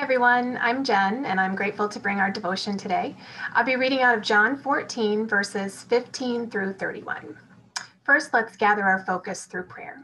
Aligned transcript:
Everyone, 0.00 0.58
I'm 0.62 0.82
Jen 0.82 1.26
and 1.26 1.38
I'm 1.38 1.54
grateful 1.54 1.86
to 1.86 2.00
bring 2.00 2.20
our 2.20 2.30
devotion 2.30 2.78
today. 2.78 3.14
I'll 3.52 3.66
be 3.66 3.76
reading 3.76 4.00
out 4.00 4.16
of 4.16 4.24
John 4.24 4.56
14 4.56 5.26
verses 5.26 5.82
15 5.82 6.48
through 6.48 6.72
31. 6.72 7.36
First, 8.02 8.32
let's 8.32 8.56
gather 8.56 8.82
our 8.82 9.04
focus 9.04 9.44
through 9.44 9.64
prayer. 9.64 10.02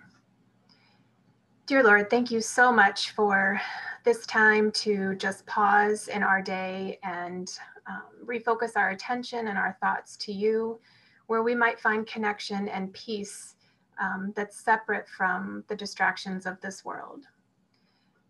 Dear 1.64 1.82
Lord, 1.82 2.10
thank 2.10 2.30
you 2.30 2.42
so 2.42 2.70
much 2.70 3.12
for 3.12 3.58
this 4.04 4.26
time 4.26 4.70
to 4.72 5.14
just 5.14 5.46
pause 5.46 6.08
in 6.08 6.22
our 6.22 6.42
day 6.42 6.98
and 7.02 7.58
um, 7.86 8.02
refocus 8.22 8.72
our 8.76 8.90
attention 8.90 9.48
and 9.48 9.56
our 9.56 9.78
thoughts 9.80 10.18
to 10.18 10.32
you, 10.32 10.78
where 11.26 11.42
we 11.42 11.54
might 11.54 11.80
find 11.80 12.06
connection 12.06 12.68
and 12.68 12.92
peace 12.92 13.54
um, 13.98 14.34
that's 14.36 14.60
separate 14.60 15.08
from 15.08 15.64
the 15.68 15.74
distractions 15.74 16.44
of 16.44 16.60
this 16.60 16.84
world. 16.84 17.24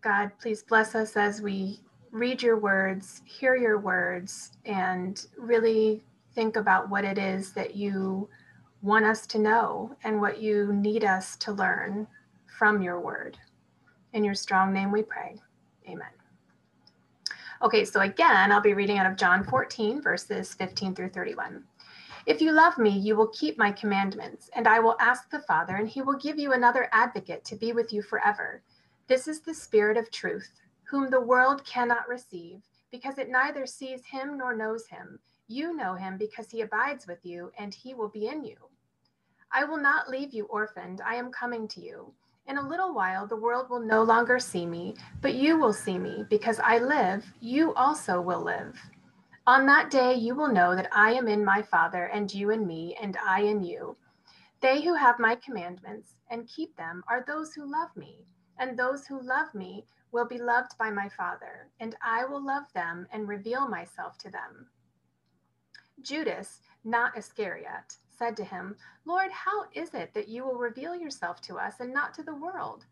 God, 0.01 0.31
please 0.39 0.61
bless 0.61 0.93
us 0.93 1.17
as 1.17 1.41
we 1.41 1.79
read 2.11 2.41
your 2.41 2.57
words, 2.59 3.21
hear 3.25 3.55
your 3.55 3.79
words, 3.79 4.51
and 4.65 5.25
really 5.37 6.03
think 6.35 6.55
about 6.55 6.89
what 6.89 7.03
it 7.03 7.17
is 7.17 7.51
that 7.53 7.75
you 7.75 8.29
want 8.83 9.05
us 9.05 9.25
to 9.25 9.39
know 9.39 9.95
and 10.03 10.21
what 10.21 10.39
you 10.39 10.71
need 10.71 11.03
us 11.03 11.35
to 11.37 11.51
learn 11.51 12.07
from 12.57 12.81
your 12.81 12.99
word. 12.99 13.37
In 14.13 14.23
your 14.23 14.35
strong 14.35 14.71
name 14.71 14.91
we 14.91 15.01
pray. 15.01 15.41
Amen. 15.89 16.07
Okay, 17.63 17.83
so 17.83 18.01
again, 18.01 18.51
I'll 18.51 18.61
be 18.61 18.75
reading 18.75 18.99
out 18.99 19.11
of 19.11 19.17
John 19.17 19.43
14, 19.43 20.01
verses 20.01 20.53
15 20.53 20.93
through 20.93 21.09
31. 21.09 21.63
If 22.27 22.39
you 22.39 22.51
love 22.51 22.77
me, 22.77 22.91
you 22.91 23.15
will 23.15 23.29
keep 23.29 23.57
my 23.57 23.71
commandments, 23.71 24.49
and 24.55 24.67
I 24.67 24.79
will 24.79 24.95
ask 24.99 25.29
the 25.31 25.39
Father, 25.39 25.77
and 25.77 25.89
he 25.89 26.03
will 26.03 26.17
give 26.17 26.37
you 26.37 26.53
another 26.53 26.87
advocate 26.91 27.43
to 27.45 27.55
be 27.55 27.71
with 27.71 27.91
you 27.91 28.03
forever 28.03 28.61
this 29.07 29.29
is 29.29 29.39
the 29.39 29.53
Spirit 29.53 29.95
of 29.95 30.11
truth, 30.11 30.51
whom 30.83 31.09
the 31.09 31.21
world 31.21 31.63
cannot 31.63 32.09
receive, 32.09 32.61
because 32.91 33.17
it 33.17 33.29
neither 33.29 33.65
sees 33.65 34.03
him 34.05 34.37
nor 34.37 34.53
knows 34.53 34.85
him. 34.87 35.17
You 35.47 35.73
know 35.73 35.93
him 35.93 36.17
because 36.17 36.51
he 36.51 36.59
abides 36.59 37.07
with 37.07 37.19
you, 37.23 37.49
and 37.57 37.73
he 37.73 37.93
will 37.93 38.09
be 38.09 38.27
in 38.27 38.43
you. 38.43 38.57
I 39.49 39.63
will 39.63 39.77
not 39.77 40.09
leave 40.09 40.33
you 40.33 40.43
orphaned. 40.47 40.99
I 40.99 41.15
am 41.15 41.31
coming 41.31 41.69
to 41.69 41.79
you. 41.79 42.13
In 42.47 42.57
a 42.57 42.67
little 42.67 42.93
while, 42.93 43.25
the 43.25 43.37
world 43.37 43.69
will 43.69 43.79
no 43.79 44.03
longer 44.03 44.39
see 44.39 44.65
me, 44.65 44.95
but 45.21 45.35
you 45.35 45.57
will 45.57 45.71
see 45.71 45.97
me. 45.97 46.25
Because 46.29 46.59
I 46.59 46.79
live, 46.79 47.25
you 47.39 47.73
also 47.75 48.19
will 48.19 48.43
live. 48.43 48.77
On 49.45 49.65
that 49.67 49.89
day, 49.89 50.15
you 50.15 50.35
will 50.35 50.51
know 50.51 50.75
that 50.75 50.89
I 50.91 51.13
am 51.13 51.29
in 51.29 51.45
my 51.45 51.61
Father, 51.61 52.07
and 52.07 52.33
you 52.33 52.49
in 52.49 52.67
me, 52.67 52.97
and 53.01 53.17
I 53.25 53.43
in 53.43 53.63
you. 53.63 53.95
They 54.59 54.81
who 54.81 54.95
have 54.95 55.17
my 55.17 55.35
commandments 55.35 56.15
and 56.29 56.45
keep 56.45 56.75
them 56.75 57.05
are 57.07 57.23
those 57.25 57.53
who 57.53 57.71
love 57.71 57.95
me 57.95 58.25
and 58.59 58.77
those 58.77 59.05
who 59.07 59.21
love 59.21 59.53
me 59.53 59.85
will 60.11 60.27
be 60.27 60.37
loved 60.37 60.77
by 60.77 60.89
my 60.89 61.09
Father, 61.09 61.69
and 61.79 61.95
I 62.01 62.25
will 62.25 62.43
love 62.43 62.71
them 62.73 63.07
and 63.11 63.27
reveal 63.27 63.67
myself 63.67 64.17
to 64.19 64.31
them. 64.31 64.67
Judas, 66.01 66.61
not 66.83 67.17
Iscariot, 67.17 67.97
said 68.09 68.37
to 68.37 68.43
him, 68.43 68.75
Lord, 69.05 69.31
how 69.31 69.65
is 69.73 69.93
it 69.93 70.13
that 70.13 70.27
you 70.27 70.45
will 70.45 70.55
reveal 70.55 70.95
yourself 70.95 71.41
to 71.41 71.57
us 71.57 71.79
and 71.79 71.93
not 71.93 72.13
to 72.15 72.23
the 72.23 72.35
world? 72.35 72.85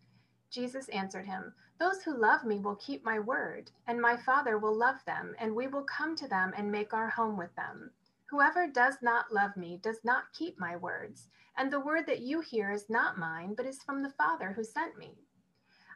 Jesus 0.49 0.87
answered 0.89 1.25
him, 1.25 1.53
Those 1.79 2.03
who 2.03 2.17
love 2.17 2.45
me 2.45 2.59
will 2.59 2.75
keep 2.75 3.03
my 3.03 3.19
word, 3.19 3.71
and 3.87 4.01
my 4.01 4.17
Father 4.17 4.57
will 4.57 4.75
love 4.75 5.03
them, 5.05 5.35
and 5.39 5.55
we 5.55 5.67
will 5.67 5.83
come 5.83 6.15
to 6.15 6.27
them 6.27 6.53
and 6.55 6.71
make 6.71 6.93
our 6.93 7.09
home 7.09 7.37
with 7.37 7.55
them. 7.55 7.91
Whoever 8.29 8.67
does 8.67 8.95
not 9.01 9.33
love 9.33 9.55
me 9.57 9.79
does 9.81 9.99
not 10.03 10.33
keep 10.33 10.59
my 10.59 10.75
words, 10.75 11.29
and 11.57 11.71
the 11.71 11.79
word 11.79 12.05
that 12.07 12.21
you 12.21 12.41
hear 12.41 12.71
is 12.71 12.89
not 12.89 13.17
mine, 13.17 13.53
but 13.55 13.65
is 13.65 13.83
from 13.83 14.01
the 14.01 14.09
Father 14.11 14.53
who 14.53 14.63
sent 14.63 14.97
me. 14.97 15.24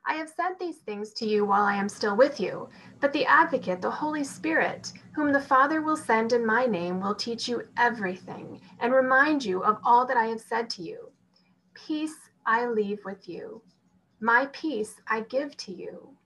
I 0.05 0.13
have 0.13 0.29
said 0.29 0.57
these 0.59 0.77
things 0.77 1.13
to 1.13 1.25
you 1.27 1.45
while 1.45 1.63
I 1.63 1.75
am 1.75 1.89
still 1.89 2.15
with 2.15 2.39
you, 2.39 2.69
but 2.99 3.13
the 3.13 3.25
advocate, 3.25 3.81
the 3.81 3.91
Holy 3.91 4.23
Spirit, 4.23 4.91
whom 5.13 5.31
the 5.31 5.41
Father 5.41 5.81
will 5.81 5.97
send 5.97 6.33
in 6.33 6.45
my 6.45 6.65
name, 6.65 6.99
will 6.99 7.15
teach 7.15 7.47
you 7.47 7.67
everything 7.77 8.61
and 8.79 8.93
remind 8.93 9.43
you 9.43 9.63
of 9.63 9.77
all 9.83 10.05
that 10.05 10.17
I 10.17 10.25
have 10.25 10.41
said 10.41 10.69
to 10.71 10.81
you. 10.81 11.11
Peace 11.73 12.29
I 12.45 12.65
leave 12.67 13.03
with 13.05 13.27
you, 13.27 13.61
my 14.19 14.47
peace 14.51 14.95
I 15.07 15.21
give 15.21 15.55
to 15.57 15.71
you. 15.71 16.17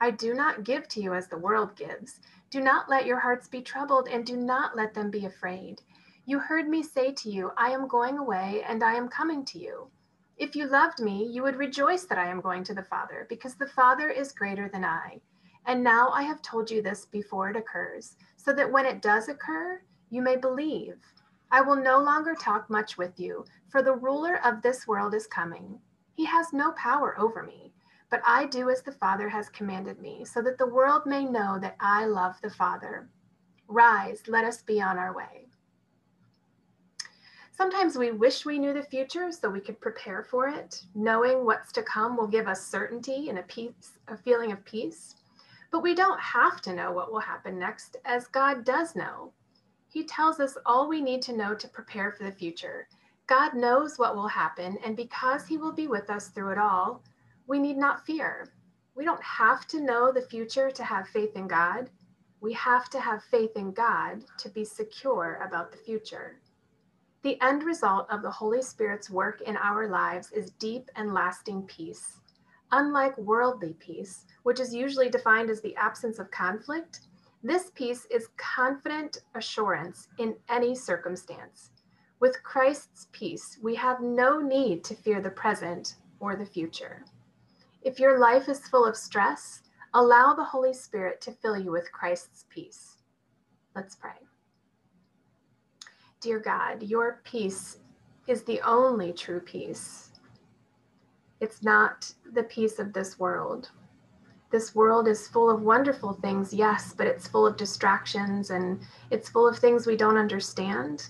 I 0.00 0.10
do 0.10 0.34
not 0.34 0.64
give 0.64 0.88
to 0.88 1.00
you 1.00 1.14
as 1.14 1.28
the 1.28 1.38
world 1.38 1.76
gives. 1.76 2.20
Do 2.50 2.60
not 2.60 2.88
let 2.88 3.06
your 3.06 3.20
hearts 3.20 3.48
be 3.48 3.60
troubled, 3.60 4.08
and 4.08 4.26
do 4.26 4.36
not 4.36 4.76
let 4.76 4.94
them 4.94 5.10
be 5.10 5.26
afraid. 5.26 5.82
You 6.24 6.38
heard 6.38 6.68
me 6.68 6.82
say 6.82 7.12
to 7.12 7.30
you, 7.30 7.52
I 7.56 7.70
am 7.70 7.86
going 7.86 8.18
away, 8.18 8.62
and 8.66 8.82
I 8.82 8.94
am 8.94 9.08
coming 9.08 9.44
to 9.46 9.58
you. 9.58 9.90
If 10.40 10.56
you 10.56 10.66
loved 10.66 11.00
me, 11.00 11.26
you 11.26 11.42
would 11.42 11.56
rejoice 11.56 12.04
that 12.04 12.16
I 12.16 12.30
am 12.30 12.40
going 12.40 12.64
to 12.64 12.72
the 12.72 12.82
Father, 12.82 13.26
because 13.28 13.56
the 13.56 13.66
Father 13.66 14.08
is 14.08 14.32
greater 14.32 14.70
than 14.70 14.86
I. 14.86 15.20
And 15.66 15.84
now 15.84 16.08
I 16.08 16.22
have 16.22 16.40
told 16.40 16.70
you 16.70 16.80
this 16.80 17.04
before 17.04 17.50
it 17.50 17.56
occurs, 17.56 18.16
so 18.38 18.54
that 18.54 18.72
when 18.72 18.86
it 18.86 19.02
does 19.02 19.28
occur, 19.28 19.82
you 20.08 20.22
may 20.22 20.36
believe. 20.36 20.96
I 21.50 21.60
will 21.60 21.76
no 21.76 21.98
longer 21.98 22.34
talk 22.34 22.70
much 22.70 22.96
with 22.96 23.20
you, 23.20 23.44
for 23.68 23.82
the 23.82 23.92
ruler 23.92 24.40
of 24.42 24.62
this 24.62 24.86
world 24.86 25.12
is 25.12 25.26
coming. 25.26 25.78
He 26.14 26.24
has 26.24 26.54
no 26.54 26.72
power 26.72 27.20
over 27.20 27.42
me, 27.42 27.74
but 28.10 28.22
I 28.26 28.46
do 28.46 28.70
as 28.70 28.80
the 28.80 28.92
Father 28.92 29.28
has 29.28 29.50
commanded 29.50 30.00
me, 30.00 30.24
so 30.24 30.40
that 30.40 30.56
the 30.56 30.66
world 30.66 31.02
may 31.04 31.26
know 31.26 31.58
that 31.60 31.76
I 31.80 32.06
love 32.06 32.36
the 32.40 32.48
Father. 32.48 33.10
Rise, 33.68 34.22
let 34.26 34.46
us 34.46 34.62
be 34.62 34.80
on 34.80 34.96
our 34.96 35.14
way. 35.14 35.49
Sometimes 37.60 37.98
we 37.98 38.10
wish 38.10 38.46
we 38.46 38.58
knew 38.58 38.72
the 38.72 38.82
future 38.82 39.30
so 39.30 39.50
we 39.50 39.60
could 39.60 39.78
prepare 39.82 40.22
for 40.22 40.48
it. 40.48 40.82
Knowing 40.94 41.44
what's 41.44 41.72
to 41.72 41.82
come 41.82 42.16
will 42.16 42.26
give 42.26 42.48
us 42.48 42.66
certainty 42.66 43.28
and 43.28 43.38
a 43.38 43.42
peace, 43.42 43.98
a 44.08 44.16
feeling 44.16 44.50
of 44.50 44.64
peace. 44.64 45.16
But 45.70 45.82
we 45.82 45.94
don't 45.94 46.18
have 46.18 46.62
to 46.62 46.72
know 46.72 46.90
what 46.90 47.12
will 47.12 47.20
happen 47.20 47.58
next, 47.58 47.98
as 48.06 48.28
God 48.28 48.64
does 48.64 48.96
know. 48.96 49.34
He 49.88 50.04
tells 50.04 50.40
us 50.40 50.56
all 50.64 50.88
we 50.88 51.02
need 51.02 51.20
to 51.20 51.36
know 51.36 51.54
to 51.54 51.68
prepare 51.68 52.12
for 52.12 52.24
the 52.24 52.32
future. 52.32 52.88
God 53.26 53.52
knows 53.52 53.98
what 53.98 54.16
will 54.16 54.28
happen, 54.28 54.78
and 54.82 54.96
because 54.96 55.46
He 55.46 55.58
will 55.58 55.72
be 55.72 55.86
with 55.86 56.08
us 56.08 56.28
through 56.28 56.52
it 56.52 56.58
all, 56.58 57.02
we 57.46 57.58
need 57.58 57.76
not 57.76 58.06
fear. 58.06 58.54
We 58.94 59.04
don't 59.04 59.22
have 59.22 59.66
to 59.66 59.82
know 59.82 60.10
the 60.10 60.22
future 60.22 60.70
to 60.70 60.82
have 60.82 61.08
faith 61.08 61.36
in 61.36 61.46
God. 61.46 61.90
We 62.40 62.54
have 62.54 62.88
to 62.88 63.00
have 63.00 63.22
faith 63.24 63.54
in 63.54 63.72
God 63.72 64.24
to 64.38 64.48
be 64.48 64.64
secure 64.64 65.42
about 65.46 65.70
the 65.70 65.76
future. 65.76 66.36
The 67.22 67.40
end 67.42 67.64
result 67.64 68.06
of 68.10 68.22
the 68.22 68.30
Holy 68.30 68.62
Spirit's 68.62 69.10
work 69.10 69.42
in 69.42 69.56
our 69.58 69.88
lives 69.88 70.32
is 70.32 70.52
deep 70.52 70.90
and 70.96 71.12
lasting 71.12 71.62
peace. 71.64 72.20
Unlike 72.72 73.18
worldly 73.18 73.74
peace, 73.78 74.24
which 74.42 74.58
is 74.58 74.74
usually 74.74 75.10
defined 75.10 75.50
as 75.50 75.60
the 75.60 75.76
absence 75.76 76.18
of 76.18 76.30
conflict, 76.30 77.00
this 77.42 77.70
peace 77.74 78.06
is 78.10 78.28
confident 78.38 79.18
assurance 79.34 80.08
in 80.18 80.34
any 80.48 80.74
circumstance. 80.74 81.72
With 82.20 82.42
Christ's 82.42 83.08
peace, 83.12 83.58
we 83.62 83.74
have 83.74 84.00
no 84.00 84.40
need 84.40 84.82
to 84.84 84.94
fear 84.94 85.20
the 85.20 85.30
present 85.30 85.96
or 86.20 86.36
the 86.36 86.46
future. 86.46 87.04
If 87.82 87.98
your 87.98 88.18
life 88.18 88.48
is 88.48 88.68
full 88.68 88.86
of 88.86 88.96
stress, 88.96 89.62
allow 89.92 90.34
the 90.34 90.44
Holy 90.44 90.72
Spirit 90.72 91.20
to 91.22 91.32
fill 91.32 91.58
you 91.58 91.70
with 91.70 91.92
Christ's 91.92 92.46
peace. 92.50 92.96
Let's 93.74 93.94
pray. 93.94 94.29
Dear 96.20 96.38
God, 96.38 96.82
your 96.82 97.22
peace 97.24 97.78
is 98.26 98.42
the 98.42 98.60
only 98.60 99.10
true 99.10 99.40
peace. 99.40 100.10
It's 101.40 101.62
not 101.62 102.12
the 102.34 102.42
peace 102.42 102.78
of 102.78 102.92
this 102.92 103.18
world. 103.18 103.70
This 104.50 104.74
world 104.74 105.08
is 105.08 105.28
full 105.28 105.48
of 105.48 105.62
wonderful 105.62 106.12
things, 106.12 106.52
yes, 106.52 106.92
but 106.92 107.06
it's 107.06 107.26
full 107.26 107.46
of 107.46 107.56
distractions 107.56 108.50
and 108.50 108.82
it's 109.10 109.30
full 109.30 109.48
of 109.48 109.58
things 109.58 109.86
we 109.86 109.96
don't 109.96 110.18
understand. 110.18 111.08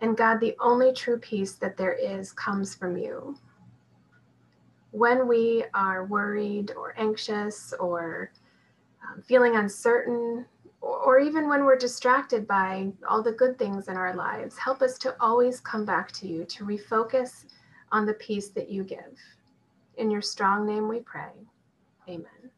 And 0.00 0.16
God, 0.16 0.40
the 0.40 0.56
only 0.58 0.94
true 0.94 1.18
peace 1.18 1.52
that 1.56 1.76
there 1.76 1.92
is 1.92 2.32
comes 2.32 2.74
from 2.74 2.96
you. 2.96 3.36
When 4.92 5.28
we 5.28 5.64
are 5.74 6.06
worried 6.06 6.70
or 6.70 6.94
anxious 6.96 7.74
or 7.78 8.32
um, 9.02 9.20
feeling 9.20 9.56
uncertain, 9.56 10.46
or 10.88 11.18
even 11.18 11.48
when 11.48 11.64
we're 11.64 11.76
distracted 11.76 12.46
by 12.46 12.92
all 13.08 13.22
the 13.22 13.32
good 13.32 13.58
things 13.58 13.88
in 13.88 13.96
our 13.96 14.14
lives, 14.14 14.56
help 14.56 14.82
us 14.82 14.98
to 14.98 15.14
always 15.20 15.60
come 15.60 15.84
back 15.84 16.12
to 16.12 16.28
you, 16.28 16.44
to 16.46 16.64
refocus 16.64 17.44
on 17.92 18.06
the 18.06 18.14
peace 18.14 18.48
that 18.50 18.70
you 18.70 18.84
give. 18.84 19.18
In 19.96 20.10
your 20.10 20.22
strong 20.22 20.66
name 20.66 20.88
we 20.88 21.00
pray. 21.00 21.32
Amen. 22.08 22.50